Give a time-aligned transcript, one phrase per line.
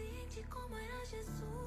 [0.00, 1.59] E paciente como era Jesus.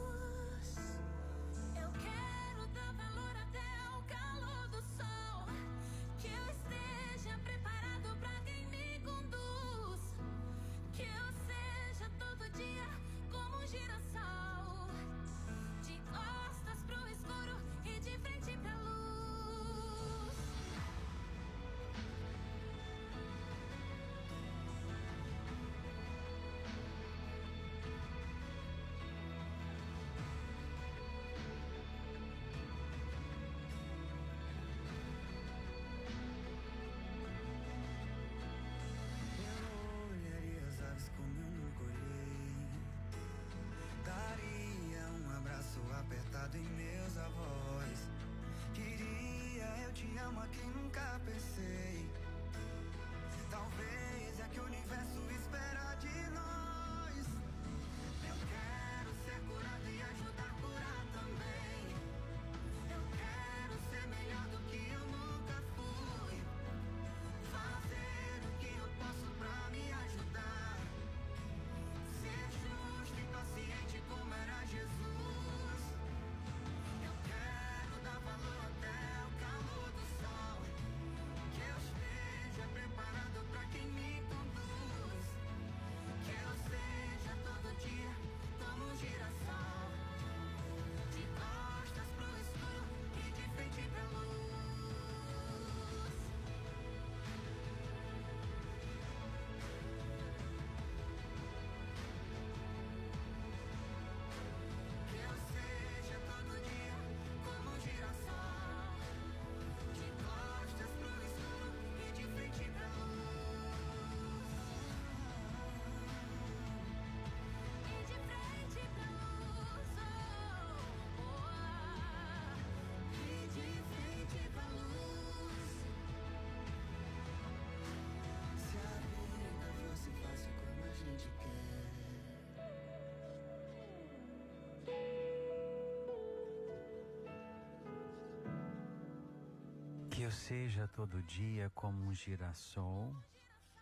[140.33, 143.15] Seja todo dia como um girassol,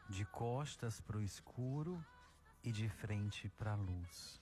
[0.08, 2.03] de costas para o escuro
[2.64, 4.40] e de frente para a luz.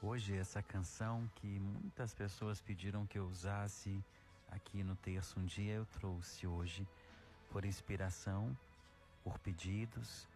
[0.00, 4.02] Hoje essa canção que muitas pessoas pediram que eu usasse
[4.50, 6.86] aqui no terço um dia eu trouxe hoje
[7.50, 8.56] por inspiração,
[9.24, 10.28] por pedidos,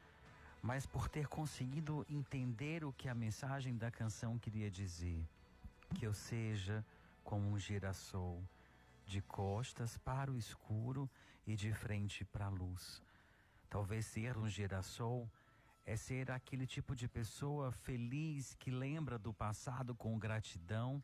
[0.61, 5.23] mas por ter conseguido entender o que a mensagem da canção queria dizer.
[5.95, 6.85] Que eu seja
[7.23, 8.43] como um girassol
[9.11, 11.11] de costas para o escuro
[11.45, 13.03] e de frente para a luz.
[13.69, 15.29] Talvez ser um girassol
[15.85, 21.03] é ser aquele tipo de pessoa feliz que lembra do passado com gratidão,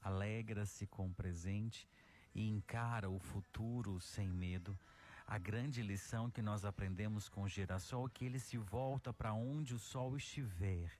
[0.00, 1.86] alegra-se com o presente
[2.34, 4.78] e encara o futuro sem medo.
[5.26, 9.34] A grande lição que nós aprendemos com o girassol é que ele se volta para
[9.34, 10.90] onde o sol estiver.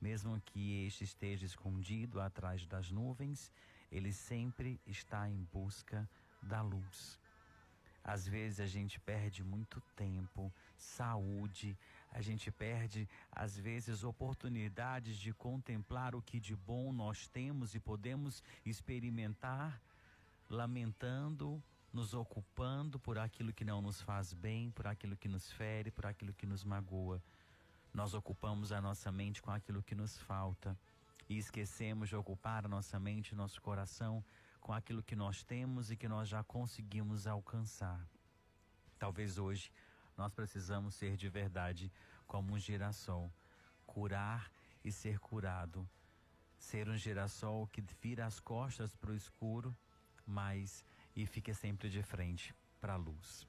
[0.00, 3.52] Mesmo que este esteja escondido atrás das nuvens,
[3.92, 6.08] ele sempre está em busca
[6.42, 7.20] da luz.
[8.02, 11.78] Às vezes a gente perde muito tempo, saúde,
[12.10, 17.80] a gente perde, às vezes, oportunidades de contemplar o que de bom nós temos e
[17.80, 19.80] podemos experimentar,
[20.48, 21.62] lamentando,
[21.92, 26.06] nos ocupando por aquilo que não nos faz bem, por aquilo que nos fere, por
[26.06, 27.22] aquilo que nos magoa.
[27.94, 30.76] Nós ocupamos a nossa mente com aquilo que nos falta
[31.32, 34.22] e esquecemos de ocupar nossa mente, nosso coração
[34.60, 38.06] com aquilo que nós temos e que nós já conseguimos alcançar.
[38.98, 39.72] Talvez hoje
[40.16, 41.90] nós precisamos ser de verdade
[42.26, 43.32] como um girassol,
[43.86, 44.52] curar
[44.84, 45.88] e ser curado.
[46.58, 49.74] Ser um girassol que vira as costas para o escuro,
[50.26, 50.84] mas
[51.16, 53.46] e fique sempre de frente para a luz.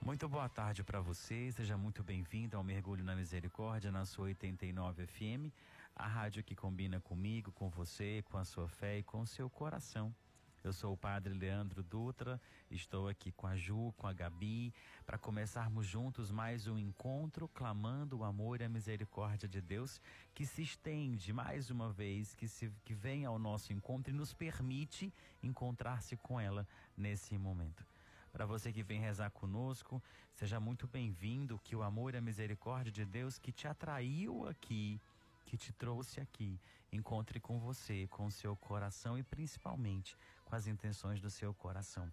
[0.00, 5.06] Muito boa tarde para você, seja muito bem-vindo ao Mergulho na Misericórdia na sua 89
[5.06, 5.52] FM,
[5.96, 9.48] a rádio que combina comigo, com você, com a sua fé e com o seu
[9.48, 10.14] coração.
[10.62, 12.40] Eu sou o Padre Leandro Dutra,
[12.70, 14.74] estou aqui com a Ju, com a Gabi,
[15.06, 20.00] para começarmos juntos mais um encontro, clamando o amor e a misericórdia de Deus,
[20.34, 24.34] que se estende mais uma vez, que, se, que vem ao nosso encontro e nos
[24.34, 25.10] permite
[25.42, 27.86] encontrar-se com ela nesse momento.
[28.32, 30.02] Para você que vem rezar conosco,
[30.34, 35.00] seja muito bem-vindo, que o amor e a misericórdia de Deus que te atraiu aqui,
[35.46, 36.60] que te trouxe aqui,
[36.92, 42.12] encontre com você, com o seu coração e principalmente com as intenções do seu coração.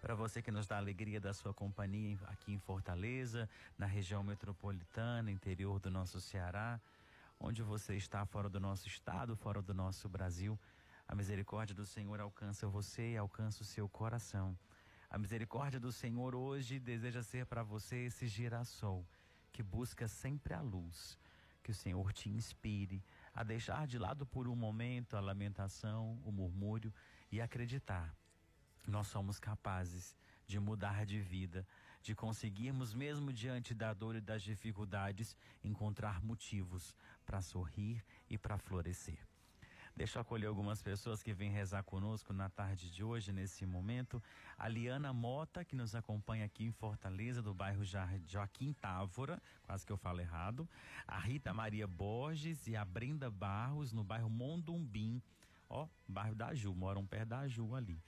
[0.00, 5.30] Para você que nos dá alegria da sua companhia aqui em Fortaleza, na região metropolitana,
[5.30, 6.80] interior do nosso Ceará,
[7.38, 10.58] onde você está fora do nosso estado, fora do nosso Brasil,
[11.06, 14.56] a misericórdia do Senhor alcança você e alcança o seu coração.
[15.10, 19.06] A misericórdia do Senhor hoje deseja ser para você esse girassol
[19.52, 21.16] que busca sempre a luz.
[21.64, 23.02] Que o Senhor te inspire
[23.34, 26.92] a deixar de lado por um momento a lamentação, o murmúrio
[27.32, 28.14] e acreditar.
[28.86, 30.14] Nós somos capazes
[30.46, 31.66] de mudar de vida,
[32.02, 35.34] de conseguirmos, mesmo diante da dor e das dificuldades,
[35.64, 36.94] encontrar motivos
[37.24, 39.26] para sorrir e para florescer.
[39.96, 44.20] Deixa eu acolher algumas pessoas que vêm rezar conosco na tarde de hoje, nesse momento.
[44.58, 47.84] A Liana Mota, que nos acompanha aqui em Fortaleza, do bairro
[48.26, 50.68] Joaquim Távora, quase que eu falo errado.
[51.06, 55.22] A Rita Maria Borges e a Brenda Barros, no bairro Mondumbim,
[55.70, 58.02] ó, bairro da Ju, moram perto da Ju ali.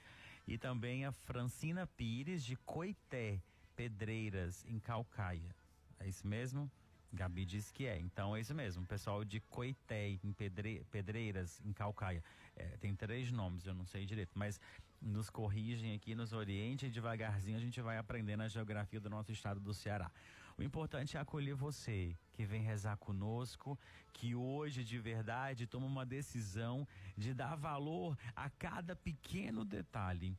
[0.45, 3.41] E também a Francina Pires de Coité,
[3.77, 5.55] Pedreiras, em Calcaia.
[6.01, 6.69] É isso mesmo?
[7.13, 7.97] Gabi disse que é.
[7.99, 8.85] Então é isso mesmo.
[8.85, 12.23] Pessoal de Coité, em Pedre, Pedreiras, em Calcaia.
[12.55, 14.59] É, tem três nomes, eu não sei direito, mas
[15.01, 19.31] nos corrigem aqui, nos oriente e devagarzinho a gente vai aprendendo a geografia do nosso
[19.31, 20.11] estado do Ceará.
[20.57, 23.77] O importante é acolher você que vem rezar conosco,
[24.11, 30.35] que hoje de verdade toma uma decisão de dar valor a cada pequeno detalhe.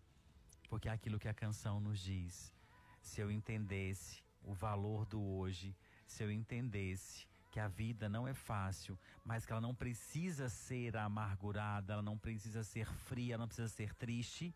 [0.68, 2.52] Porque é aquilo que a canção nos diz.
[3.00, 5.74] Se eu entendesse o valor do hoje,
[6.08, 10.96] se eu entendesse que a vida não é fácil, mas que ela não precisa ser
[10.96, 14.52] amargurada, ela não precisa ser fria, ela não precisa ser triste,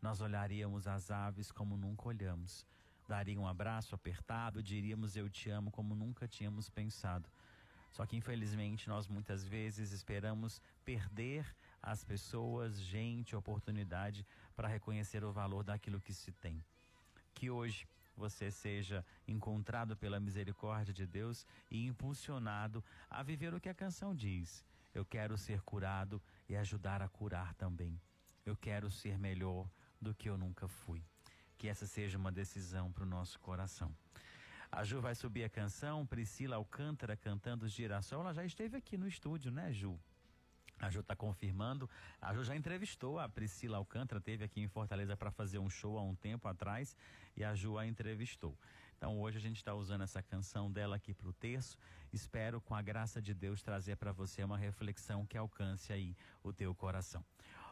[0.00, 2.64] nós olharíamos as aves como nunca olhamos
[3.12, 7.28] daria um abraço apertado, diríamos eu te amo como nunca tínhamos pensado.
[7.90, 11.44] Só que infelizmente nós muitas vezes esperamos perder
[11.82, 14.24] as pessoas, gente, oportunidade
[14.56, 16.64] para reconhecer o valor daquilo que se tem.
[17.34, 17.86] Que hoje
[18.16, 24.14] você seja encontrado pela misericórdia de Deus e impulsionado a viver o que a canção
[24.14, 24.64] diz.
[24.94, 28.00] Eu quero ser curado e ajudar a curar também.
[28.44, 29.70] Eu quero ser melhor
[30.00, 31.02] do que eu nunca fui
[31.62, 33.94] que essa seja uma decisão para o nosso coração.
[34.68, 38.22] A Ju vai subir a canção, Priscila Alcântara cantando Girassol.
[38.22, 39.96] Ela já esteve aqui no estúdio, né, Ju?
[40.82, 41.88] A Ju está confirmando.
[42.20, 45.96] A Ju já entrevistou a Priscila Alcântara, teve aqui em Fortaleza para fazer um show
[45.96, 46.96] há um tempo atrás
[47.36, 48.58] e a Ju a entrevistou.
[48.96, 51.78] Então hoje a gente está usando essa canção dela aqui para o terço.
[52.12, 56.52] Espero, com a graça de Deus, trazer para você uma reflexão que alcance aí o
[56.52, 57.24] teu coração.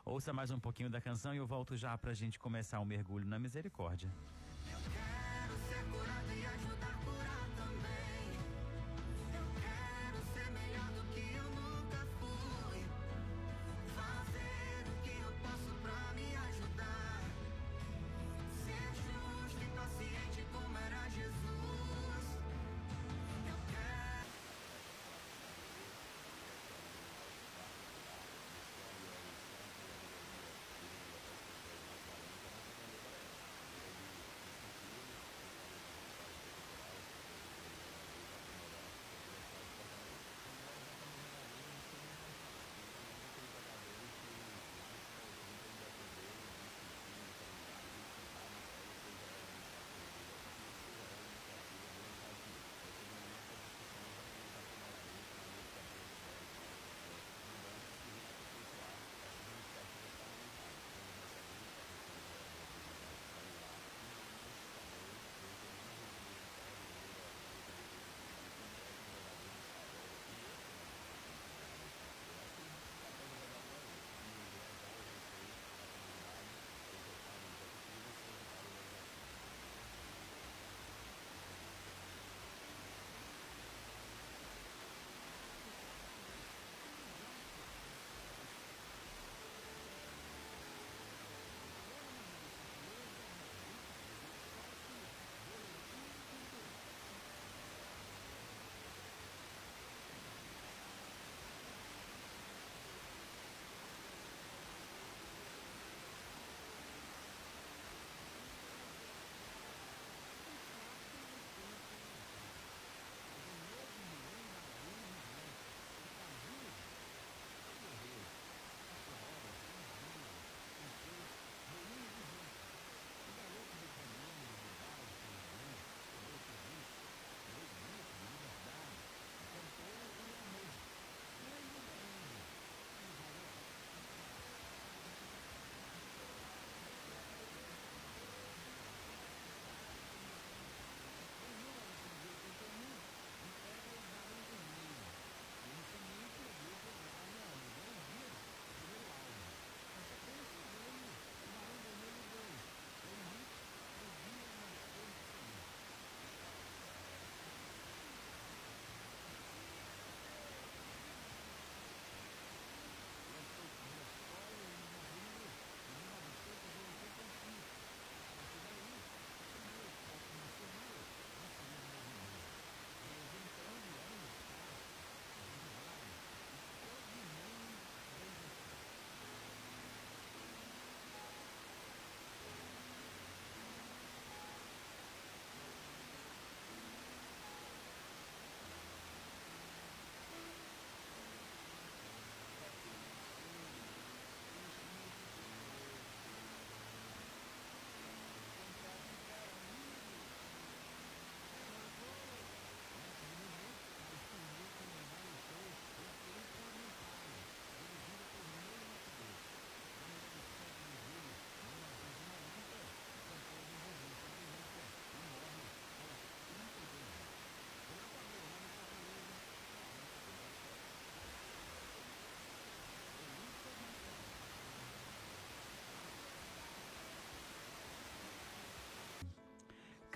[0.04, 2.84] Ouça mais um pouquinho da canção e eu volto já para a gente começar o
[2.84, 4.10] mergulho na misericórdia.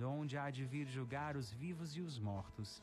[0.00, 2.82] onde há de vir julgar os vivos e os mortos.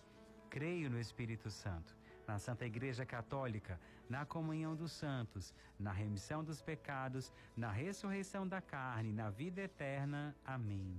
[0.49, 1.95] Creio no Espírito Santo,
[2.27, 8.61] na Santa Igreja Católica, na comunhão dos santos, na remissão dos pecados, na ressurreição da
[8.61, 10.35] carne, na vida eterna.
[10.43, 10.97] Amém.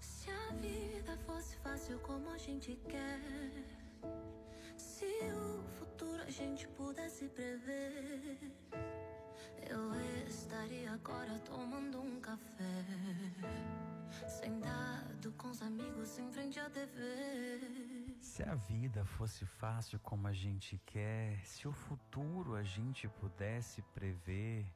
[0.00, 3.20] Se a vida fosse fácil como a gente quer,
[4.76, 8.38] se o futuro a gente pudesse prever,
[9.68, 9.94] eu
[10.26, 10.85] estaria
[18.36, 23.80] Se a vida fosse fácil como a gente quer, se o futuro a gente pudesse
[23.94, 24.70] prever,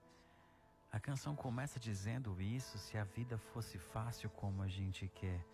[0.91, 5.45] a canção começa dizendo isso: se a vida fosse fácil como a gente quer.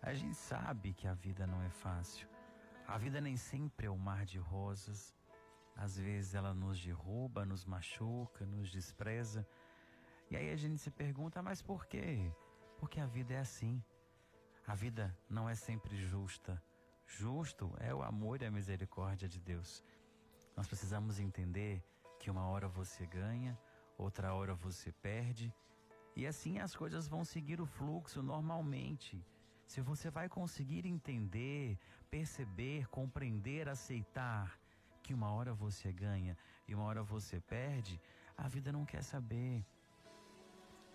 [0.00, 2.28] A gente sabe que a vida não é fácil.
[2.86, 5.12] A vida nem sempre é um mar de rosas.
[5.74, 9.44] Às vezes ela nos derruba, nos machuca, nos despreza.
[10.30, 12.32] E aí a gente se pergunta, mas por quê?
[12.78, 13.82] Porque a vida é assim.
[14.64, 16.62] A vida não é sempre justa.
[17.06, 19.84] Justo é o amor e a misericórdia de Deus.
[20.56, 21.82] Nós precisamos entender
[22.18, 23.58] que uma hora você ganha,
[23.98, 25.54] outra hora você perde,
[26.16, 29.24] e assim as coisas vão seguir o fluxo normalmente.
[29.66, 31.78] Se você vai conseguir entender,
[32.10, 34.58] perceber, compreender, aceitar
[35.02, 38.00] que uma hora você ganha e uma hora você perde,
[38.36, 39.64] a vida não quer saber.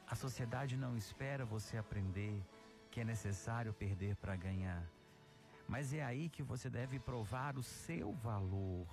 [0.07, 2.43] A sociedade não espera você aprender
[2.89, 4.83] que é necessário perder para ganhar.
[5.69, 8.87] Mas é aí que você deve provar o seu valor,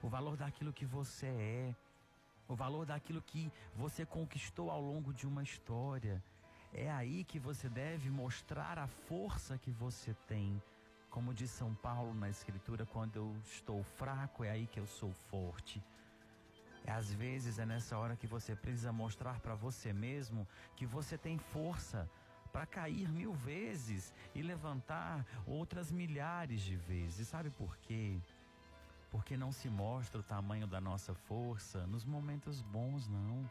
[0.00, 1.74] o valor daquilo que você é
[2.50, 6.20] o valor daquilo que você conquistou ao longo de uma história.
[6.72, 10.60] É aí que você deve mostrar a força que você tem.
[11.10, 15.12] Como diz São Paulo na Escritura, quando eu estou fraco, é aí que eu sou
[15.30, 15.80] forte.
[16.84, 21.38] Às vezes é nessa hora que você precisa mostrar para você mesmo que você tem
[21.38, 22.10] força
[22.52, 27.28] para cair mil vezes e levantar outras milhares de vezes.
[27.28, 28.20] Sabe por quê?
[29.10, 33.50] porque não se mostra o tamanho da nossa força nos momentos bons, não.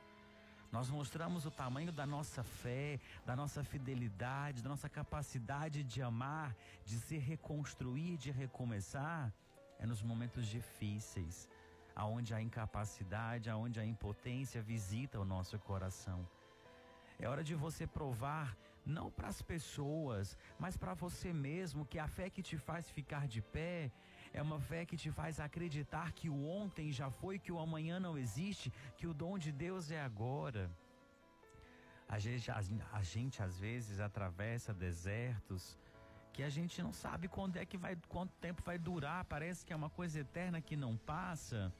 [0.72, 6.56] Nós mostramos o tamanho da nossa fé, da nossa fidelidade, da nossa capacidade de amar,
[6.86, 9.34] de se reconstruir, de recomeçar,
[9.80, 11.50] é nos momentos difíceis,
[11.96, 16.26] aonde a incapacidade, aonde a impotência visita o nosso coração.
[17.20, 18.56] É hora de você provar,
[18.90, 23.28] não para as pessoas, mas para você mesmo, que a fé que te faz ficar
[23.28, 23.92] de pé
[24.34, 28.00] é uma fé que te faz acreditar que o ontem já foi, que o amanhã
[28.00, 30.70] não existe, que o dom de Deus é agora.
[32.08, 32.60] A gente, a,
[32.92, 35.78] a gente às vezes atravessa desertos
[36.34, 39.74] que a gente não sabe quando é que vai, quanto tempo vai durar, parece que
[39.74, 41.74] é uma coisa eterna que não passa.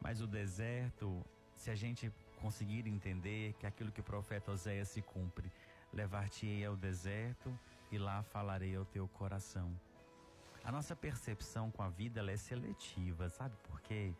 [0.00, 1.24] Mas o deserto,
[1.56, 5.50] se a gente conseguir entender que aquilo que o profeta Oséias se cumpre,
[5.92, 7.56] levar-te-ei ao deserto
[7.90, 9.72] e lá falarei ao teu coração.
[10.64, 14.14] A nossa percepção com a vida é seletiva, sabe por quê?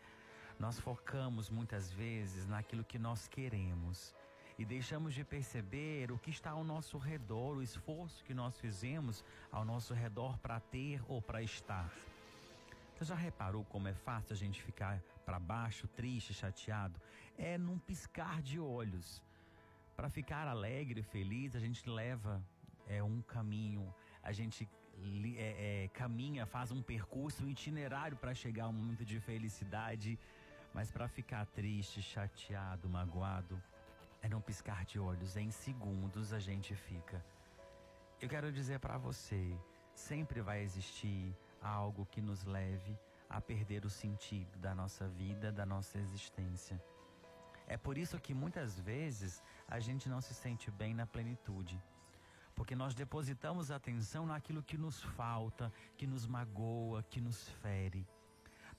[0.59, 4.13] Nós focamos muitas vezes naquilo que nós queremos
[4.57, 9.23] e deixamos de perceber o que está ao nosso redor, o esforço que nós fizemos
[9.51, 11.91] ao nosso redor para ter ou para estar.
[12.93, 16.99] Você já reparou como é fácil a gente ficar para baixo, triste, chateado?
[17.37, 19.21] É num piscar de olhos.
[20.03, 22.43] Para ficar alegre, feliz, a gente leva
[22.89, 24.67] é um caminho, a gente
[25.37, 30.19] é, é, caminha, faz um percurso, um itinerário para chegar a um momento de felicidade,
[30.73, 33.63] mas para ficar triste, chateado, magoado,
[34.21, 37.25] é não piscar de olhos, é em segundos a gente fica.
[38.21, 39.57] Eu quero dizer para você,
[39.95, 45.65] sempre vai existir algo que nos leve a perder o sentido da nossa vida, da
[45.65, 46.77] nossa existência.
[47.67, 51.81] É por isso que muitas vezes a gente não se sente bem na plenitude
[52.55, 58.07] porque nós depositamos atenção naquilo que nos falta, que nos magoa, que nos fere.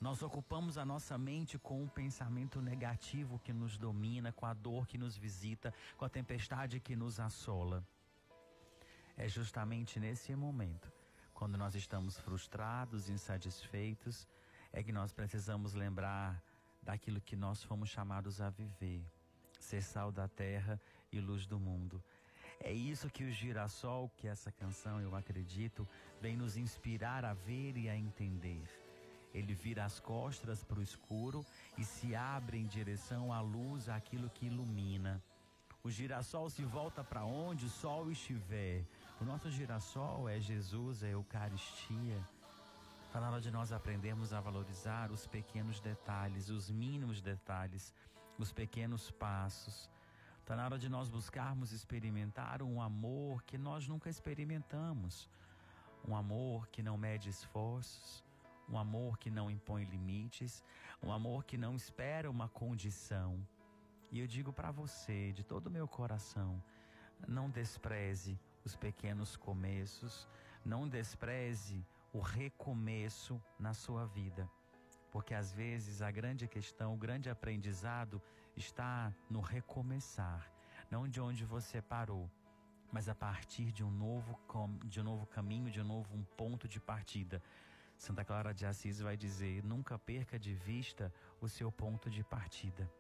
[0.01, 4.87] Nós ocupamos a nossa mente com um pensamento negativo que nos domina, com a dor
[4.87, 7.85] que nos visita, com a tempestade que nos assola.
[9.17, 10.93] É justamente nesse momento,
[11.33, 14.29] quando nós estamos frustrados, insatisfeitos,
[14.73, 16.43] é que nós precisamos lembrar
[16.83, 19.05] daquilo que nós fomos chamados a viver,
[19.65, 22.03] ser sal da terra e luz do mundo
[22.61, 25.87] É isso que o girassol, que essa canção, eu acredito,
[26.21, 28.65] vem nos inspirar a ver e a entender.
[29.35, 31.45] Ele vira as costas para o escuro
[31.77, 35.23] e se abre em direção à luz, àquilo que ilumina.
[35.83, 38.85] O girassol se volta para onde o sol estiver.
[39.21, 42.19] O nosso girassol é Jesus, é a Eucaristia.
[43.07, 47.93] Está na hora de nós aprendermos a valorizar os pequenos detalhes, os mínimos detalhes,
[48.39, 49.91] os pequenos passos.
[50.41, 55.29] Está na hora de nós buscarmos experimentar um amor que nós nunca experimentamos.
[56.07, 58.23] Um amor que não mede esforços,
[58.69, 60.63] um amor que não impõe limites,
[61.03, 63.47] um amor que não espera uma condição.
[64.11, 66.63] E eu digo para você, de todo o meu coração,
[67.27, 70.29] não despreze os pequenos começos,
[70.65, 74.49] não despreze o recomeço na sua vida.
[75.15, 78.21] Porque às vezes a grande questão, o grande aprendizado
[78.57, 80.51] está no recomeçar,
[80.91, 82.29] não de onde você parou,
[82.91, 84.37] mas a partir de um novo,
[84.87, 87.41] de um novo caminho, de um novo um ponto de partida.
[87.97, 92.91] Santa Clara de Assis vai dizer: nunca perca de vista o seu ponto de partida.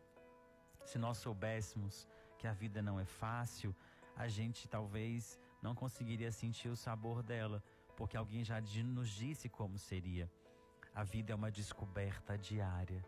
[0.84, 2.06] Se nós soubéssemos
[2.38, 3.74] que a vida não é fácil,
[4.14, 7.60] a gente talvez não conseguiria sentir o sabor dela,
[7.96, 10.30] porque alguém já nos disse como seria.
[10.94, 13.04] A vida é uma descoberta diária.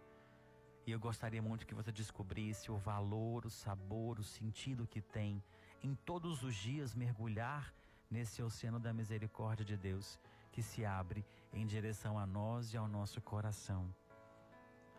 [0.85, 5.41] E eu gostaria muito que você descobrisse o valor, o sabor, o sentido que tem
[5.85, 7.73] em todos os dias mergulhar
[8.11, 10.19] nesse oceano da misericórdia de Deus
[10.51, 13.95] que se abre em direção a nós e ao nosso coração.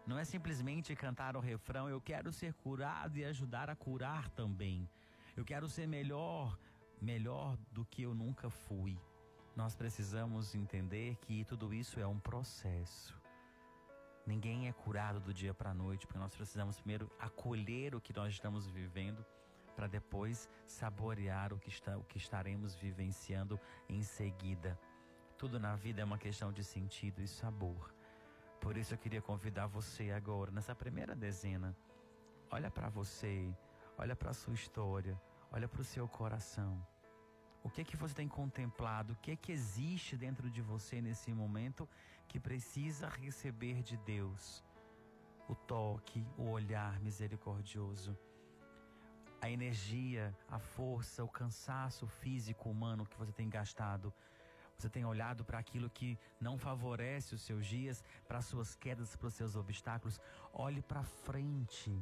[0.05, 4.89] Não é simplesmente cantar o refrão, eu quero ser curado e ajudar a curar também.
[5.35, 6.57] Eu quero ser melhor,
[7.01, 8.97] melhor do que eu nunca fui.
[9.57, 13.19] Nós precisamos entender que tudo isso é um processo.
[14.23, 18.15] Ninguém é curado do dia para a noite, porque nós precisamos primeiro acolher o que
[18.15, 19.25] nós estamos vivendo
[19.75, 24.79] para depois saborear o que, está, o que estaremos vivenciando em seguida.
[25.39, 27.91] Tudo na vida é uma questão de sentido e sabor.
[28.61, 31.75] Por isso eu queria convidar você agora, nessa primeira dezena,
[32.51, 33.51] olha para você,
[33.97, 35.19] olha para a sua história,
[35.51, 36.85] olha para o seu coração.
[37.67, 39.11] O que é que você tem contemplado?
[39.11, 41.87] O que é que existe dentro de você nesse momento
[42.25, 44.63] que precisa receber de Deus
[45.49, 48.17] o toque, o olhar misericordioso,
[49.41, 54.13] a energia, a força, o cansaço físico humano que você tem gastado.
[54.77, 59.13] Você tem olhado para aquilo que não favorece os seus dias, para as suas quedas,
[59.17, 60.21] para os seus obstáculos.
[60.53, 62.01] Olhe para frente.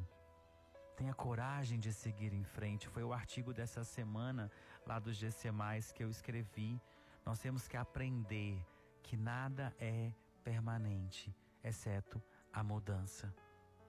[0.96, 2.88] Tenha coragem de seguir em frente.
[2.88, 4.50] Foi o artigo dessa semana
[4.86, 5.50] lá dos GC,
[5.94, 6.80] que eu escrevi.
[7.24, 8.64] Nós temos que aprender
[9.02, 10.12] que nada é
[10.44, 12.22] permanente, exceto
[12.52, 13.34] a mudança.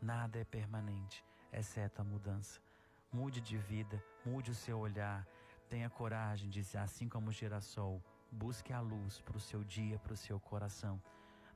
[0.01, 2.59] Nada é permanente, exceto a mudança.
[3.11, 5.25] Mude de vida, mude o seu olhar.
[5.69, 8.01] Tenha coragem de assim como o girassol.
[8.31, 11.01] Busque a luz para o seu dia, para o seu coração.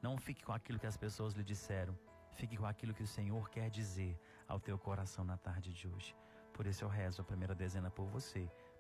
[0.02, 1.98] Não fique com aquilo que as pessoas lhe disseram.
[2.32, 6.16] Fique com aquilo que o Senhor quer dizer ao teu coração na tarde de hoje.
[6.54, 8.50] Por isso eu rezo a primeira dezena por você,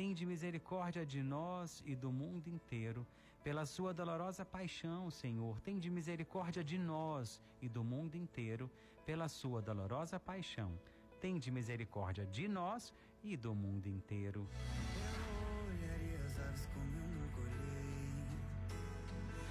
[0.00, 3.06] Tende misericórdia de nós e do mundo inteiro,
[3.44, 8.70] pela sua dolorosa paixão, Senhor, tende misericórdia de nós e do mundo inteiro,
[9.04, 10.72] pela sua dolorosa paixão.
[11.20, 14.48] Tende misericórdia de nós e do mundo inteiro.
[14.48, 17.42] Eu olharia as aves como eu nunca.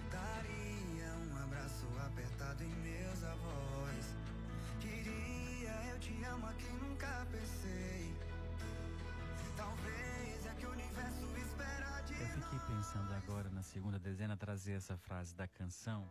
[0.10, 4.18] Daria um abraço apertado em meus avós.
[4.82, 7.59] Queria, eu te amo a quem nunca pensei.
[12.90, 16.10] Pensando agora na segunda dezena trazer essa frase da canção,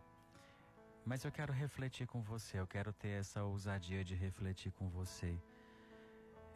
[1.04, 5.36] mas eu quero refletir com você, eu quero ter essa ousadia de refletir com você.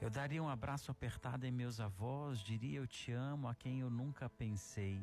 [0.01, 3.91] Eu daria um abraço apertado em meus avós, diria eu te amo a quem eu
[3.91, 4.97] nunca pensei.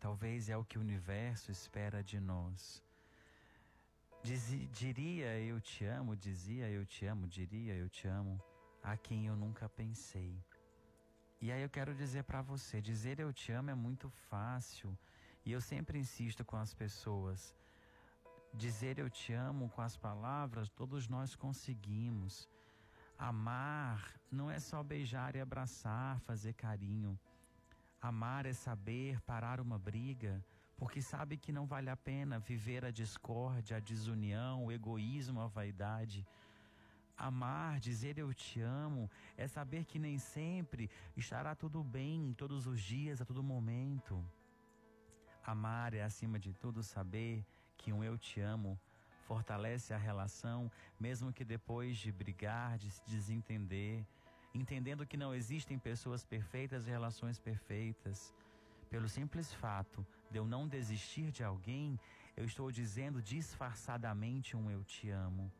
[0.00, 2.82] Talvez é o que o universo espera de nós.
[4.72, 8.42] diria eu te amo, dizia eu te amo, diria eu te amo
[8.82, 10.36] a quem eu nunca pensei.
[11.40, 14.96] E aí eu quero dizer para você, dizer eu te amo é muito fácil,
[15.44, 17.54] e eu sempre insisto com as pessoas.
[18.54, 22.48] Dizer eu te amo com as palavras, todos nós conseguimos.
[23.18, 27.18] Amar não é só beijar e abraçar, fazer carinho.
[28.00, 30.42] Amar é saber parar uma briga,
[30.76, 35.46] porque sabe que não vale a pena viver a discórdia, a desunião, o egoísmo, a
[35.46, 36.26] vaidade.
[37.16, 42.80] Amar, dizer eu te amo, é saber que nem sempre estará tudo bem todos os
[42.80, 44.22] dias, a todo momento.
[45.42, 47.46] Amar é, acima de tudo, saber
[47.78, 48.78] que um eu te amo
[49.26, 54.06] fortalece a relação, mesmo que depois de brigar, de se desentender,
[54.54, 58.32] entendendo que não existem pessoas perfeitas e relações perfeitas.
[58.88, 61.98] Pelo simples fato de eu não desistir de alguém,
[62.36, 65.50] eu estou dizendo disfarçadamente um eu te amo.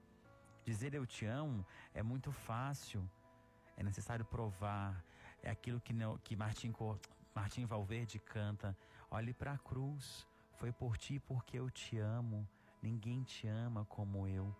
[0.66, 3.08] Dizer eu te amo é muito fácil,
[3.76, 5.00] é necessário provar,
[5.40, 6.74] é aquilo que, não, que Martim,
[7.32, 8.76] Martim Valverde canta:
[9.08, 10.26] olhe para a cruz,
[10.56, 12.44] foi por ti porque eu te amo,
[12.82, 14.52] ninguém te ama como eu.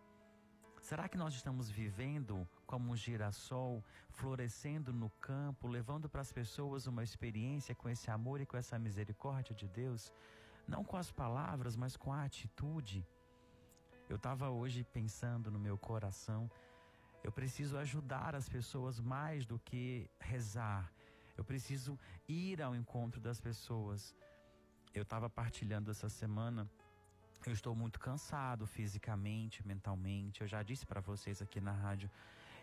[0.80, 6.86] Será que nós estamos vivendo como um girassol, florescendo no campo, levando para as pessoas
[6.86, 10.12] uma experiência com esse amor e com essa misericórdia de Deus?
[10.68, 13.04] Não com as palavras, mas com a atitude.
[14.08, 16.50] Eu estava hoje pensando no meu coração,
[17.24, 20.92] eu preciso ajudar as pessoas mais do que rezar.
[21.36, 24.14] Eu preciso ir ao encontro das pessoas.
[24.94, 26.70] Eu estava partilhando essa semana
[27.44, 30.40] eu estou muito cansado fisicamente, mentalmente.
[30.40, 32.10] Eu já disse para vocês aqui na rádio.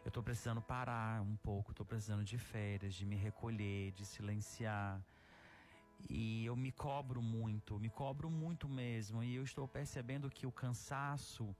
[0.04, 5.02] Eu estou precisando parar um pouco, estou precisando de férias, de me recolher, de silenciar.
[6.10, 9.24] E eu me cobro muito, me cobro muito mesmo.
[9.24, 11.56] E eu estou percebendo que o cansaço,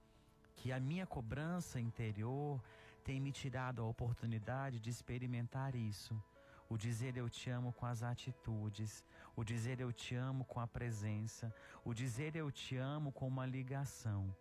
[0.56, 2.62] que a minha cobrança interior
[3.02, 6.20] tem me tirado a oportunidade de experimentar isso.
[6.68, 9.04] O dizer eu te amo com as atitudes,
[9.36, 11.54] o dizer eu te amo com a presença,
[11.84, 14.34] o dizer eu te amo com uma ligação.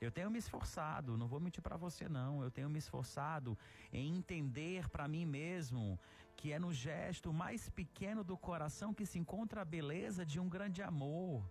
[0.00, 3.58] Eu tenho me esforçado, não vou mentir para você não, eu tenho me esforçado
[3.92, 5.98] em entender para mim mesmo
[6.38, 10.48] que é no gesto mais pequeno do coração que se encontra a beleza de um
[10.48, 11.42] grande amor.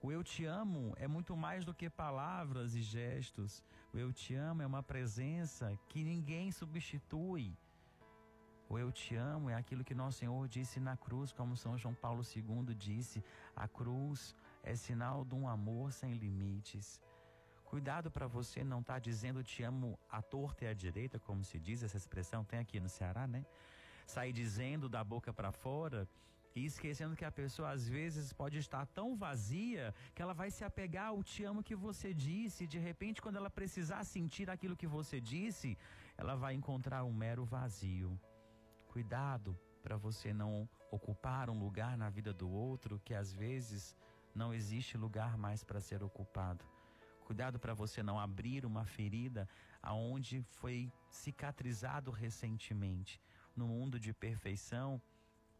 [0.00, 3.64] O eu te amo é muito mais do que palavras e gestos.
[3.92, 7.52] O eu te amo é uma presença que ninguém substitui.
[8.68, 11.94] O eu te amo é aquilo que nosso Senhor disse na cruz, como São João
[11.94, 13.24] Paulo II disse:
[13.56, 17.00] a cruz é sinal de um amor sem limites.
[17.64, 21.42] Cuidado para você não estar tá dizendo te amo à torta e à direita, como
[21.42, 23.44] se diz essa expressão, tem aqui no Ceará, né?
[24.06, 26.08] Sair dizendo da boca para fora
[26.54, 30.64] e esquecendo que a pessoa às vezes pode estar tão vazia que ela vai se
[30.64, 34.76] apegar ao te amo que você disse, e de repente quando ela precisar sentir aquilo
[34.76, 35.76] que você disse,
[36.16, 38.18] ela vai encontrar um mero vazio.
[38.88, 43.94] Cuidado para você não ocupar um lugar na vida do outro que às vezes
[44.34, 46.64] não existe lugar mais para ser ocupado.
[47.26, 49.48] Cuidado para você não abrir uma ferida
[49.82, 53.20] aonde foi cicatrizado recentemente.
[53.56, 55.00] No mundo de perfeição,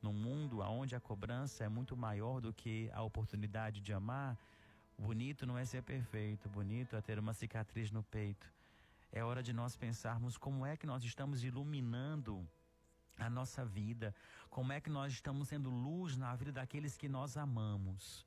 [0.02, 4.38] no mundo aonde a cobrança é muito maior do que a oportunidade de amar,
[4.98, 8.46] bonito não é ser perfeito, bonito é ter uma cicatriz no peito.
[9.10, 12.46] É hora de nós pensarmos como é que nós estamos iluminando
[13.18, 14.14] a nossa vida,
[14.50, 18.26] como é que nós estamos sendo luz na vida daqueles que nós amamos.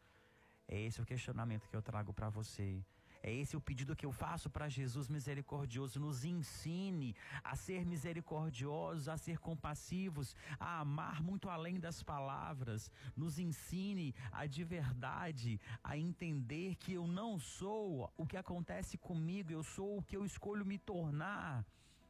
[0.67, 2.83] É esse o questionamento que eu trago para você.
[3.21, 5.99] É esse o pedido que eu faço para Jesus misericordioso.
[5.99, 12.89] Nos ensine a ser misericordiosos, a ser compassivos, a amar muito além das palavras.
[13.15, 19.51] Nos ensine a de verdade a entender que eu não sou o que acontece comigo,
[19.51, 21.65] eu sou o que eu escolho me tornar.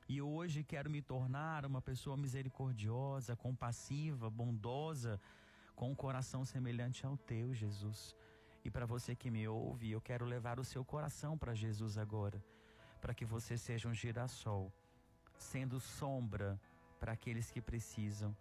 [0.08, 5.19] E hoje quero me tornar uma pessoa misericordiosa, compassiva, bondosa,
[5.76, 8.15] com um coração semelhante ao teu, Jesus.
[8.63, 12.43] E para você que me ouve, eu quero levar o seu coração para Jesus agora,
[13.02, 14.72] para que você seja um girassol,
[15.38, 16.60] sendo sombra
[17.00, 18.36] para aqueles que precisam,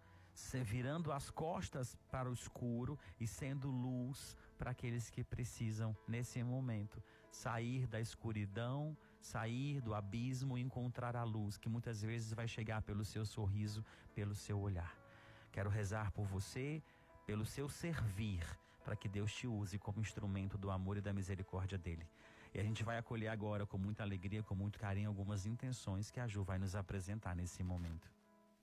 [0.63, 7.01] virando as costas para o escuro e sendo luz para aqueles que precisam nesse momento
[7.31, 12.81] sair da escuridão sair do abismo e encontrar a luz, que muitas vezes vai chegar
[12.81, 13.83] pelo seu sorriso,
[14.15, 14.95] pelo seu olhar.
[15.51, 16.81] Quero rezar por você,
[17.25, 18.45] pelo seu servir,
[18.83, 22.07] para que Deus te use como instrumento do amor e da misericórdia dele.
[22.53, 26.19] E a gente vai acolher agora com muita alegria, com muito carinho, algumas intenções que
[26.19, 28.09] a Ju vai nos apresentar nesse momento.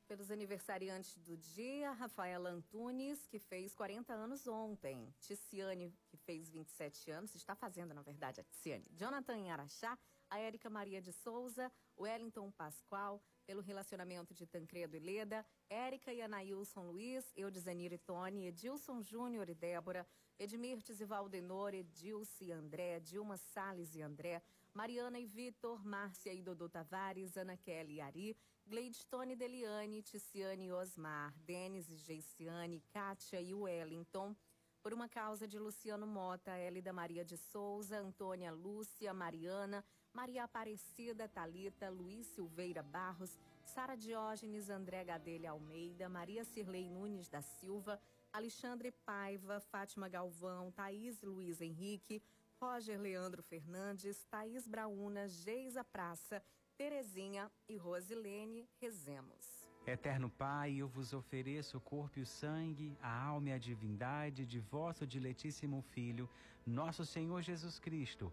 [0.08, 5.12] pelos aniversariantes do dia, Rafaela Antunes, que fez 40 anos ontem.
[5.20, 8.84] Ticiane, que fez 27 anos, está fazendo, na verdade, a Ticiane.
[8.92, 9.98] Jonathan Araxá,
[10.30, 16.20] a Érica Maria de Souza, Wellington Pascoal, pelo relacionamento de Tancredo e Leda, Érica e
[16.20, 20.06] Anailson Luiz, Eudizenir e Tony, Edilson Júnior e Débora,
[20.38, 24.42] Edmirtes e Valdenor, Edilce e André, Dilma Salles e André,
[24.74, 30.72] Mariana e Vitor, Márcia e Dodô Tavares, Ana Kelly e Ari, Gleidstone Deliane, Ticiane e
[30.72, 34.36] Osmar, Denis e Geiciane, Kátia e Wellington.
[34.82, 39.84] Por uma causa de Luciano Mota, Elida Maria de Souza, Antônia Lúcia, Mariana,
[40.16, 47.42] Maria Aparecida, Talita, Luiz Silveira Barros, Sara Diógenes, André Gadelha Almeida, Maria Cirlei Nunes da
[47.42, 48.00] Silva,
[48.32, 52.22] Alexandre Paiva, Fátima Galvão, Thaís Luiz Henrique,
[52.58, 56.42] Roger Leandro Fernandes, Thaís Brauna, Geisa Praça,
[56.78, 59.68] Terezinha e Rosilene, rezemos.
[59.86, 64.46] Eterno Pai, eu vos ofereço o corpo e o sangue, a alma e a divindade
[64.46, 66.26] de vosso diletíssimo Filho,
[66.66, 68.32] nosso Senhor Jesus Cristo,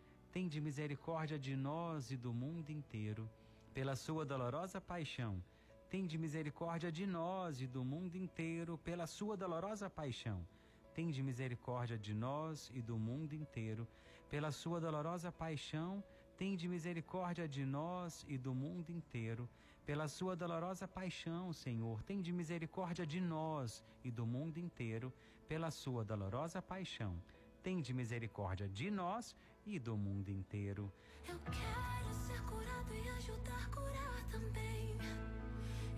[0.31, 3.29] Tende misericórdia de nós e do mundo inteiro,
[3.73, 5.43] pela sua dolorosa paixão.
[5.89, 10.47] Tende misericórdia de nós e do mundo inteiro, pela sua dolorosa paixão.
[10.93, 13.87] Tende misericórdia de nós e do mundo inteiro,
[14.29, 16.03] pela sua dolorosa paixão
[16.41, 19.47] Tende misericórdia de nós e do mundo inteiro.
[19.85, 25.13] Pela sua dolorosa paixão, Senhor, tende misericórdia de nós e do mundo inteiro.
[25.47, 27.21] Pela sua dolorosa paixão,
[27.61, 30.91] tende misericórdia de nós e do mundo inteiro.
[31.27, 34.97] Eu quero ser curado e ajudar a curar também.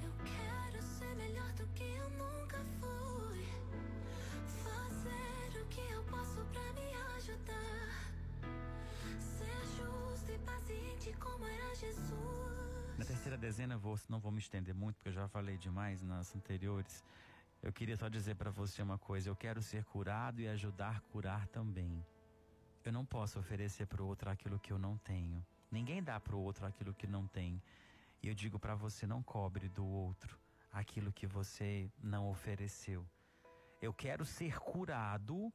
[0.04, 3.46] Eu quero ser melhor do que eu nunca fui.
[4.64, 7.74] Fazer o que eu posso pra me ajudar
[10.44, 12.98] paciente como era Jesus.
[12.98, 16.36] Na terceira dezena, vou, não vou me estender muito, porque eu já falei demais nas
[16.36, 17.04] anteriores.
[17.62, 21.00] Eu queria só dizer para você uma coisa: eu quero ser curado e ajudar a
[21.12, 22.04] curar também.
[22.84, 25.46] Eu não posso oferecer para o outro aquilo que eu não tenho.
[25.72, 27.62] Ninguém dá para o outro aquilo que não tem.
[28.22, 30.38] E eu digo para você: não cobre do outro
[30.72, 33.06] aquilo que você não ofereceu.
[33.82, 35.52] Eu quero ser curado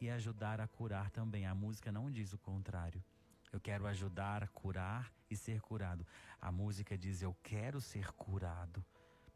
[0.00, 1.46] e ajudar a curar também.
[1.46, 3.02] A música não diz o contrário.
[3.50, 6.06] Eu quero ajudar a curar e ser curado.
[6.40, 8.84] A música diz: Eu quero ser curado,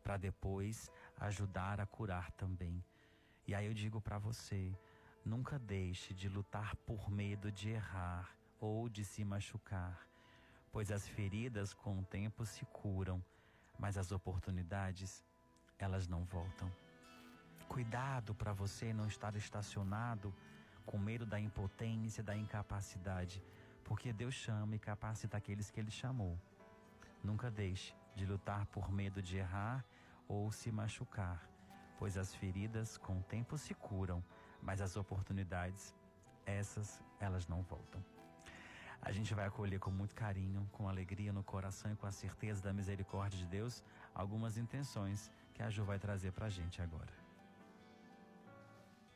[0.02, 2.84] para depois ajudar a curar também.
[3.46, 4.76] E aí eu digo para você:
[5.24, 10.06] nunca deixe de lutar por medo de errar ou de se machucar,
[10.72, 13.22] pois as feridas com o tempo se curam,
[13.78, 15.24] mas as oportunidades,
[15.78, 16.70] elas não voltam.
[17.68, 20.34] Cuidado para você não estar estacionado
[20.84, 23.42] com medo da impotência, da incapacidade
[23.90, 26.38] porque Deus chama e capacita aqueles que Ele chamou.
[27.24, 29.84] Nunca deixe de lutar por medo de errar
[30.28, 31.44] ou se machucar,
[31.98, 34.22] pois as feridas com o tempo se curam,
[34.62, 35.94] mas as oportunidades,
[36.44, 38.02] essas, elas não voltam.
[39.02, 42.62] A gente vai acolher com muito carinho, com alegria no coração e com a certeza
[42.62, 43.82] da misericórdia de Deus
[44.14, 47.12] algumas intenções que a Ju vai trazer para a gente agora.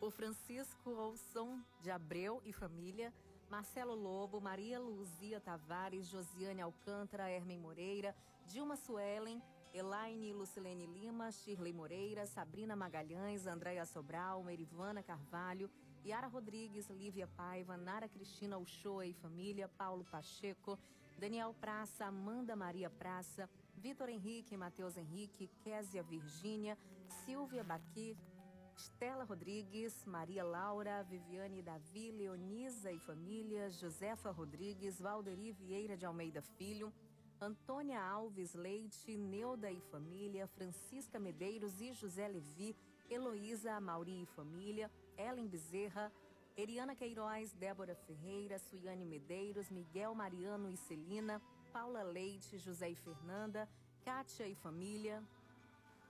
[0.00, 3.12] O Francisco Olson de Abreu e família
[3.50, 8.14] Marcelo Lobo, Maria Luzia Tavares, Josiane Alcântara, Hermen Moreira,
[8.46, 9.40] Dilma Suelen,
[9.74, 15.68] Elaine Lucilene Lima, Shirley Moreira, Sabrina Magalhães, Andréia Sobral, Merivana Carvalho,
[16.06, 20.78] Yara Rodrigues, Lívia Paiva, Nara Cristina Uchoa e família, Paulo Pacheco,
[21.18, 26.78] Daniel Praça, Amanda Maria Praça, Vitor Henrique, Matheus Henrique, Késia Virgínia,
[27.24, 28.16] Silvia Baqui,
[28.76, 36.42] Estela Rodrigues, Maria Laura, Viviane Davi, Leonisa e família, Josefa Rodrigues, Valderi Vieira de Almeida
[36.42, 36.92] Filho,
[37.44, 42.74] Antônia Alves Leite, Neuda e família, Francisca Medeiros e José Levi,
[43.10, 46.10] Heloísa, Mauri e família, Ellen Bezerra,
[46.56, 51.38] Eriana Queiroz, Débora Ferreira, Suiane Medeiros, Miguel Mariano e Celina,
[51.70, 53.68] Paula Leite, José e Fernanda,
[54.02, 55.22] Kátia e família,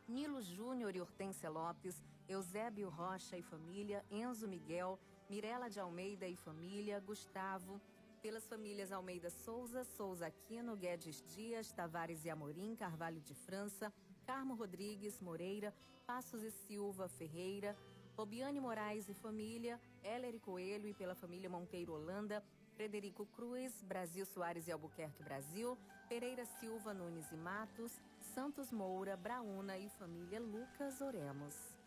[0.07, 6.37] Nilo Júnior e Hortência Lopes, Eusébio Rocha e família, Enzo Miguel, Mirela de Almeida e
[6.37, 7.81] família, Gustavo,
[8.25, 13.93] pelas famílias Almeida Souza, Souza Aquino, Guedes Dias, Tavares e Amorim, Carvalho de França,
[14.25, 15.75] Carmo Rodrigues Moreira,
[16.07, 17.77] Passos e Silva Ferreira,
[18.17, 22.43] Robiane Moraes e família, Heller Coelho e pela família Monteiro Holanda,
[22.75, 25.77] Frederico Cruz, Brasil Soares e Albuquerque Brasil,
[26.09, 28.01] Pereira Silva Nunes e Matos,
[28.35, 31.74] Santos Moura, Brauna e família Lucas Oremos.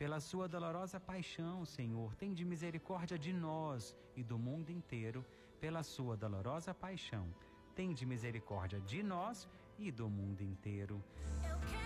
[0.00, 2.14] pela sua dolorosa paixão, Senhor.
[2.14, 5.22] Tende misericórdia de nós e do mundo inteiro,
[5.60, 7.26] pela sua dolorosa paixão.
[7.74, 9.46] Tende misericórdia de nós
[9.78, 11.04] e do mundo inteiro.
[11.46, 11.79] Eu quero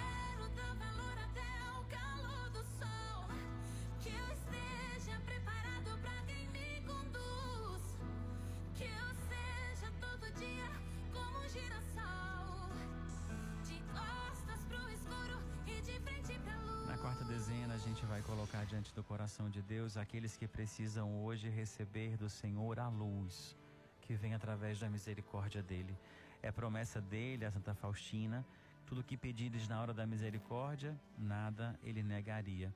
[19.48, 23.56] de Deus aqueles que precisam hoje receber do Senhor a luz
[24.00, 25.96] que vem através da misericórdia dele.
[26.42, 28.44] É promessa dele, a Santa Faustina,
[28.86, 32.74] tudo que pedires na hora da misericórdia, nada ele negaria.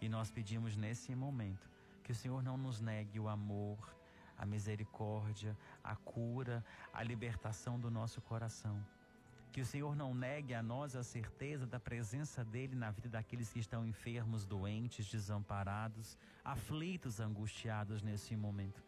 [0.00, 1.70] E nós pedimos nesse momento
[2.02, 3.78] que o Senhor não nos negue o amor,
[4.36, 8.84] a misericórdia, a cura, a libertação do nosso coração.
[9.56, 13.50] Que o Senhor não negue a nós a certeza da presença dele na vida daqueles
[13.50, 18.84] que estão enfermos, doentes, desamparados, aflitos, angustiados nesse momento.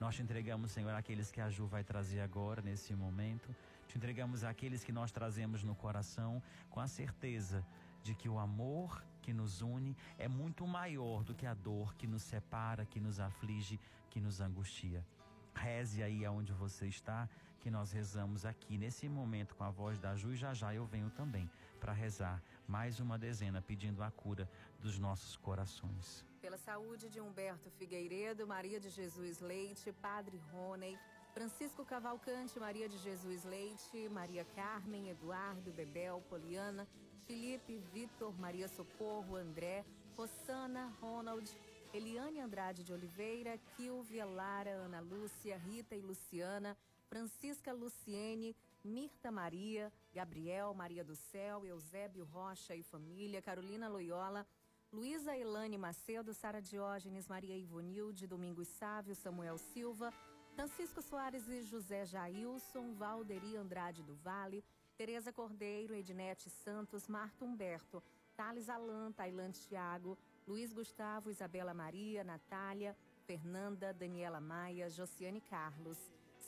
[0.00, 3.54] Nós te entregamos, Senhor, aqueles que a Ju vai trazer agora, nesse momento.
[3.86, 7.64] Te entregamos aqueles que nós trazemos no coração, com a certeza
[8.02, 12.08] de que o amor que nos une é muito maior do que a dor que
[12.08, 13.78] nos separa, que nos aflige,
[14.10, 15.06] que nos angustia.
[15.54, 17.28] Reze aí aonde você está,
[17.60, 20.84] que nós rezamos aqui nesse momento com a voz da Ju e já já eu
[20.84, 21.48] venho também
[21.78, 24.48] para rezar mais uma dezena pedindo a cura
[24.80, 26.24] dos nossos corações.
[26.40, 30.98] Pela saúde de Humberto Figueiredo, Maria de Jesus Leite, Padre Rony,
[31.32, 36.86] Francisco Cavalcante, Maria de Jesus Leite, Maria Carmen, Eduardo, Bebel, Poliana,
[37.26, 39.84] Felipe, Vitor, Maria Socorro, André,
[40.16, 41.48] Rossana, Ronald,
[41.94, 46.74] Eliane Andrade de Oliveira, Kilvia, Lara, Ana Lúcia, Rita e Luciana,
[47.06, 54.46] Francisca Luciene, Mirta Maria, Gabriel, Maria do Céu, Eusébio Rocha e família, Carolina Loyola,
[54.90, 60.12] Luísa Elane Macedo, Sara Diógenes, Maria Ivonilde, Domingos Sávio, Samuel Silva,
[60.54, 64.64] Francisco Soares e José Jailson, Valderi Andrade do Vale,
[64.96, 68.02] Tereza Cordeiro, Ednete Santos, Marta Humberto,
[68.34, 70.16] Thales Alan, Tailante Thiago,
[70.46, 75.98] Luiz Gustavo, Isabela Maria, Natália, Fernanda, Daniela Maia, Josiane Carlos,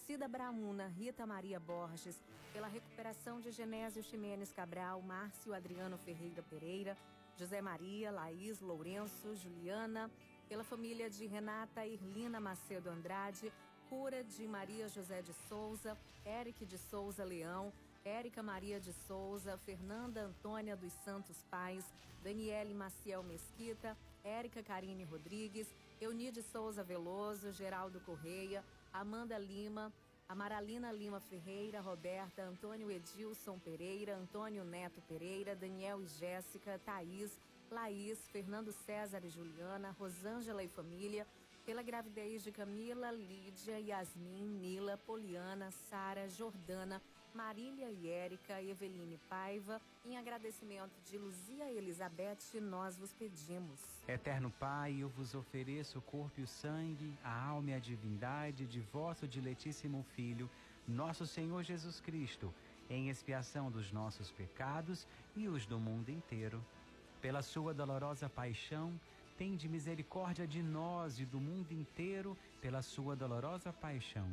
[0.05, 2.21] Cida Brauna, Rita Maria Borges,
[2.53, 6.97] pela recuperação de Genésio Ximenes Cabral, Márcio Adriano Ferreira Pereira,
[7.37, 10.11] José Maria, Laís, Lourenço, Juliana,
[10.49, 13.53] pela família de Renata Irlina Macedo Andrade,
[13.89, 17.73] cura de Maria José de Souza, Eric de Souza Leão,
[18.05, 21.85] Érica Maria de Souza, Fernanda Antônia dos Santos Pais,
[22.23, 25.67] Daniele Maciel Mesquita, Érica Karine Rodrigues,
[25.99, 29.91] Eunide Souza Veloso, Geraldo Correia, Amanda Lima,
[30.29, 37.39] Amaralina Lima Ferreira, Roberta, Antônio Edilson Pereira, Antônio Neto Pereira, Daniel e Jéssica, Thaís,
[37.71, 41.27] Laís, Fernando César e Juliana, Rosângela e família,
[41.65, 47.01] pela gravidez de Camila, Lídia, Yasmin, Nila, Poliana, Sara, Jordana,
[47.35, 53.81] Marília e Érica, Eveline Paiva, em agradecimento de Luzia Elizabeth, nós vos pedimos.
[54.07, 58.65] Eterno Pai, eu vos ofereço o corpo e o sangue, a alma e a divindade
[58.67, 60.49] de vosso diletíssimo Filho,
[60.87, 62.55] nosso Senhor Jesus Cristo,
[62.89, 65.05] em expiação dos nossos pecados
[65.35, 66.65] e os do mundo inteiro.
[67.21, 68.93] Pela sua dolorosa paixão,
[69.37, 74.33] tende misericórdia de nós e do mundo inteiro, pela sua dolorosa paixão.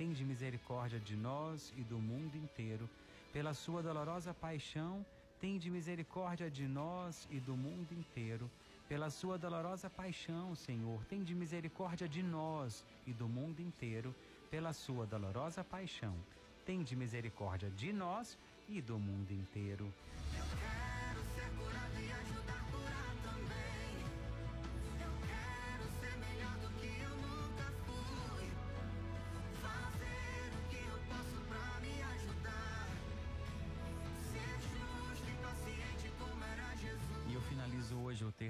[0.00, 2.88] tende misericórdia de nós e do mundo inteiro,
[3.34, 5.04] pela sua dolorosa paixão,
[5.38, 8.50] tende misericórdia de nós e do mundo inteiro,
[8.88, 14.14] pela sua dolorosa paixão, Senhor, tende misericórdia de nós e do mundo inteiro,
[14.50, 16.16] pela sua dolorosa paixão,
[16.64, 19.92] tende misericórdia de nós e do mundo inteiro.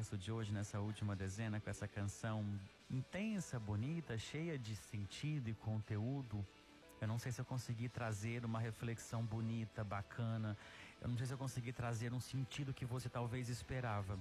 [0.00, 2.58] Texto de hoje, nessa última dezena, com essa canção
[2.90, 6.42] intensa, bonita, cheia de sentido e conteúdo.
[7.02, 10.56] Eu não sei se eu consegui trazer uma reflexão bonita, bacana.
[11.02, 14.18] Eu não sei se eu consegui trazer um sentido que você talvez esperava.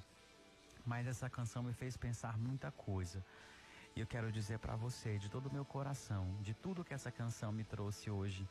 [0.85, 3.23] Mas essa canção me fez pensar muita coisa.
[3.95, 7.09] E eu quero dizer para você, de todo o meu coração, de tudo que essa
[7.09, 8.45] canção me trouxe hoje,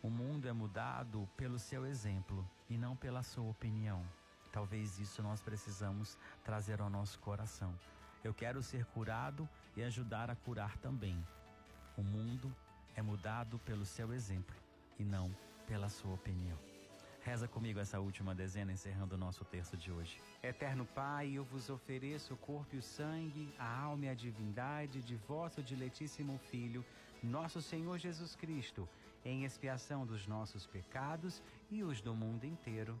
[0.00, 4.06] o mundo é mudado pelo seu exemplo e não pela sua opinião.
[4.52, 7.74] Talvez isso nós precisamos trazer ao nosso coração.
[8.22, 11.26] Eu quero ser curado e ajudar a curar também.
[11.96, 12.54] O mundo
[12.94, 14.54] é mudado pelo seu exemplo
[14.98, 15.34] e não
[15.66, 16.58] pela sua opinião.
[17.24, 20.20] Reza comigo essa última dezena, encerrando o nosso texto de hoje.
[20.42, 25.00] Eterno Pai, eu vos ofereço o corpo e o sangue, a alma e a divindade
[25.00, 26.84] de vosso diletíssimo Filho,
[27.22, 28.88] nosso Senhor Jesus Cristo,
[29.24, 31.40] em expiação dos nossos pecados
[31.70, 33.00] e os do mundo inteiro.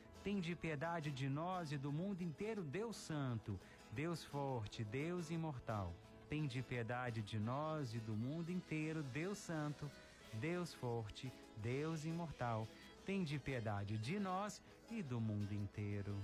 [0.23, 3.59] Tende piedade de nós e do mundo inteiro, Deus Santo,
[3.91, 5.91] Deus Forte, Deus Imortal.
[6.29, 9.89] Tende piedade de nós e do mundo inteiro, Deus Santo,
[10.33, 12.67] Deus Forte, Deus Imortal.
[13.03, 14.61] Tende piedade de nós
[14.91, 16.15] e do mundo inteiro.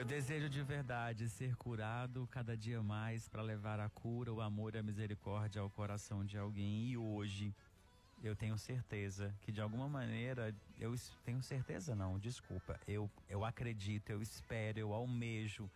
[0.00, 4.74] Eu desejo de verdade ser curado cada dia mais para levar a cura, o amor
[4.74, 6.86] e a misericórdia ao coração de alguém.
[6.86, 7.54] E hoje
[8.24, 12.80] eu tenho certeza que de alguma maneira, eu tenho certeza não, desculpa.
[12.88, 15.70] Eu, eu acredito, eu espero, eu almejo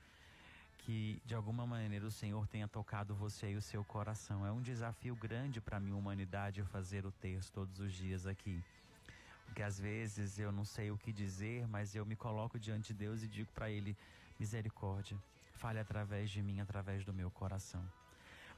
[0.78, 4.46] que de alguma maneira o Senhor tenha tocado você e o seu coração.
[4.46, 8.64] É um desafio grande para mim, humanidade, fazer o texto todos os dias aqui.
[9.54, 12.94] Porque às vezes eu não sei o que dizer, mas eu me coloco diante de
[12.94, 13.96] Deus e digo para Ele:
[14.36, 15.16] misericórdia,
[15.52, 17.80] fale através de mim, através do meu coração.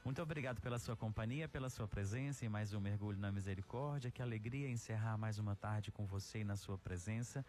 [0.03, 4.09] Muito obrigado pela sua companhia, pela sua presença e mais um mergulho na misericórdia.
[4.09, 7.45] Que alegria encerrar mais uma tarde com você e na sua presença.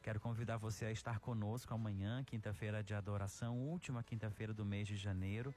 [0.00, 4.96] Quero convidar você a estar conosco amanhã, quinta-feira de adoração, última quinta-feira do mês de
[4.96, 5.52] janeiro.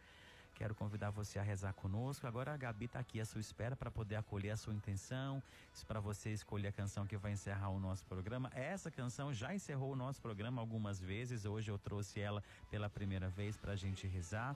[0.56, 2.26] Quero convidar você a rezar conosco.
[2.26, 5.44] Agora a Gabi está aqui à sua espera para poder acolher a sua intenção,
[5.86, 8.50] para você escolher a canção que vai encerrar o nosso programa.
[8.56, 11.44] Essa canção já encerrou o nosso programa algumas vezes.
[11.44, 12.42] Hoje eu trouxe ela
[12.72, 14.56] pela primeira vez para a gente rezar.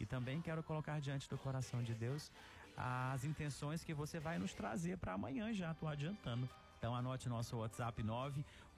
[0.00, 2.30] E também quero colocar diante do coração de Deus
[2.76, 6.48] as intenções que você vai nos trazer para amanhã já, estou adiantando.
[6.86, 8.00] Então anote nosso WhatsApp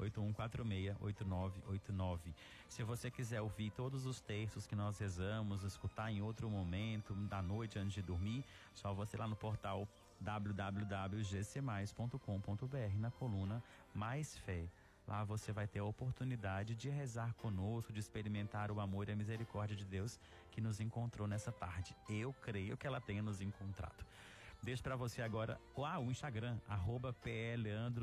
[0.00, 2.32] 981468989.
[2.66, 7.42] Se você quiser ouvir todos os textos que nós rezamos, escutar em outro momento da
[7.42, 8.42] noite antes de dormir,
[8.72, 9.86] só você lá no portal
[10.22, 13.62] www.gcmais.com.br na coluna
[13.94, 14.64] Mais Fé.
[15.06, 19.16] Lá você vai ter a oportunidade de rezar conosco, de experimentar o amor e a
[19.16, 20.18] misericórdia de Deus
[20.50, 21.94] que nos encontrou nessa tarde.
[22.08, 24.02] Eu creio que ela tenha nos encontrado.
[24.62, 27.14] Deixo para você agora ah, o Instagram, arroba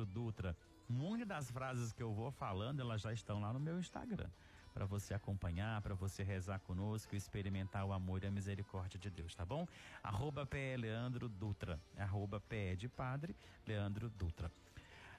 [0.07, 0.55] Dutra.
[0.87, 4.29] Muitas das frases que eu vou falando, elas já estão lá no meu Instagram.
[4.73, 9.33] Para você acompanhar, para você rezar conosco, experimentar o amor e a misericórdia de Deus,
[9.33, 9.67] tá bom?
[10.03, 10.47] Arroba
[10.77, 11.79] Leandro Dutra.
[11.97, 13.35] Arroba PE de Padre
[13.65, 14.51] Leandro Dutra.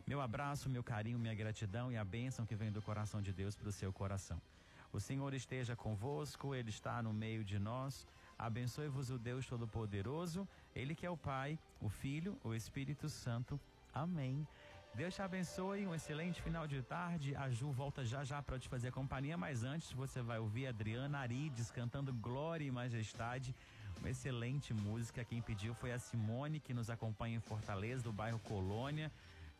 [0.07, 3.57] Meu abraço, meu carinho, minha gratidão e a bênção que vem do coração de Deus
[3.57, 4.41] para o seu coração.
[4.93, 8.07] O Senhor esteja convosco, Ele está no meio de nós.
[8.39, 13.58] Abençoe-vos o Deus Todo-Poderoso, Ele que é o Pai, o Filho, o Espírito Santo.
[13.94, 14.46] Amém.
[14.94, 17.34] Deus te abençoe, um excelente final de tarde.
[17.34, 21.18] A Ju volta já já para te fazer companhia, mas antes você vai ouvir Adriana
[21.18, 23.54] Arides cantando Glória e Majestade.
[24.00, 25.24] Uma excelente música.
[25.24, 29.10] Quem pediu foi a Simone, que nos acompanha em Fortaleza, do bairro Colônia,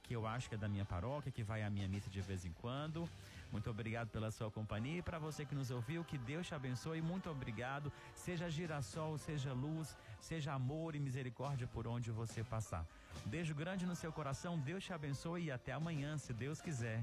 [0.03, 2.45] que eu acho que é da minha paróquia, que vai à minha missa de vez
[2.45, 3.09] em quando.
[3.53, 7.01] Muito obrigado pela sua companhia e para você que nos ouviu, que Deus te abençoe.
[7.01, 7.93] Muito obrigado.
[8.15, 12.87] Seja girassol, seja luz, seja amor e misericórdia por onde você passar.
[13.25, 14.59] Beijo grande no seu coração.
[14.59, 17.03] Deus te abençoe e até amanhã, se Deus quiser.